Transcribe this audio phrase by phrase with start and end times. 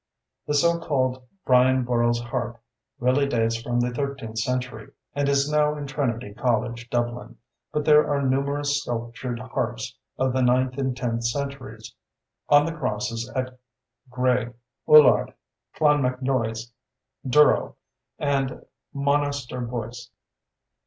[0.47, 2.59] The so called "Brian Boru's Harp"
[2.99, 7.37] really dates from the thirteenth century, and is now in Trinity College, Dublin,
[7.71, 11.93] but there are numerous sculptured harps of the ninth and tenth centuries
[12.49, 13.59] on the crosses at
[14.09, 14.55] Graig,
[14.87, 15.35] Ullard,
[15.75, 16.71] Clonmacnois,
[17.23, 17.75] Durrow,
[18.17, 18.65] and
[18.95, 20.09] Monasterboice.